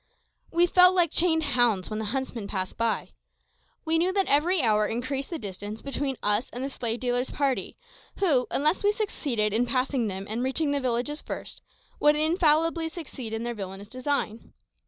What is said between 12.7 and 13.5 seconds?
succeed in